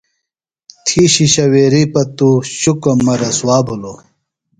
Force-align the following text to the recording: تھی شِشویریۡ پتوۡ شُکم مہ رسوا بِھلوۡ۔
تھی 0.85 1.01
شِشویریۡ 1.13 1.87
پتوۡ 1.93 2.37
شُکم 2.59 2.97
مہ 3.05 3.13
رسوا 3.21 3.57
بِھلوۡ۔ 3.65 3.99